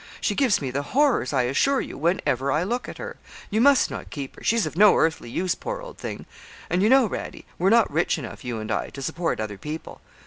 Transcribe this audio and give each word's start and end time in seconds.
She 0.19 0.33
gives 0.33 0.63
me 0.63 0.71
the 0.71 0.81
horrors, 0.81 1.31
I 1.31 1.43
assure 1.43 1.79
you, 1.79 1.95
whenever 1.95 2.51
I 2.51 2.63
look 2.63 2.89
at 2.89 2.97
her; 2.97 3.17
you 3.51 3.61
must 3.61 3.91
not 3.91 4.09
keep 4.09 4.35
her, 4.35 4.43
she's 4.43 4.65
of 4.65 4.75
no 4.75 4.95
earthly 4.95 5.29
use, 5.29 5.53
poor 5.53 5.79
old 5.79 5.99
thing; 5.99 6.25
and, 6.71 6.81
you 6.81 6.89
know, 6.89 7.07
Radie, 7.07 7.45
we're 7.59 7.69
not 7.69 7.91
rich 7.93 8.17
enough 8.17 8.43
you 8.43 8.57
and 8.57 8.71
I 8.71 8.89
to 8.89 9.01
support 9.03 9.39
other 9.39 9.59
people. 9.59 10.01